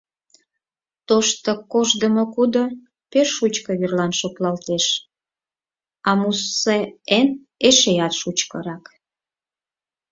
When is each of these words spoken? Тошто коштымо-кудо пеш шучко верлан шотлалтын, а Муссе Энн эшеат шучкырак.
Тошто 1.07 1.51
коштымо-кудо 1.71 2.63
пеш 3.11 3.27
шучко 3.37 3.71
верлан 3.79 4.11
шотлалтын, 4.19 4.83
а 6.09 6.11
Муссе 6.19 6.79
Энн 7.17 7.29
эшеат 7.67 8.13
шучкырак. 8.21 8.85